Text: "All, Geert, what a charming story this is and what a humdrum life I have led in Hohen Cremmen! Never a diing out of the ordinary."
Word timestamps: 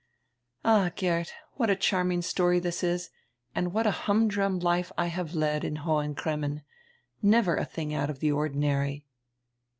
"All, 0.65 0.89
Geert, 0.89 1.31
what 1.57 1.69
a 1.69 1.75
charming 1.75 2.23
story 2.23 2.59
this 2.59 2.83
is 2.83 3.11
and 3.53 3.71
what 3.71 3.85
a 3.85 3.91
humdrum 3.91 4.57
life 4.57 4.91
I 4.97 5.05
have 5.05 5.35
led 5.35 5.63
in 5.63 5.75
Hohen 5.75 6.15
Cremmen! 6.15 6.63
Never 7.21 7.55
a 7.55 7.67
diing 7.67 7.93
out 7.93 8.09
of 8.09 8.17
the 8.19 8.31
ordinary." 8.31 9.05